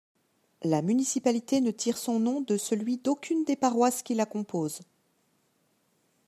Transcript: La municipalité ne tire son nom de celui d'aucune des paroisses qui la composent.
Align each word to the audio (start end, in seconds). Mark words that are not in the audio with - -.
La 0.63 0.81
municipalité 0.81 1.61
ne 1.61 1.69
tire 1.69 1.95
son 1.95 2.19
nom 2.19 2.41
de 2.41 2.57
celui 2.57 2.97
d'aucune 2.97 3.43
des 3.45 3.55
paroisses 3.55 4.01
qui 4.01 4.15
la 4.15 4.25
composent. 4.25 4.81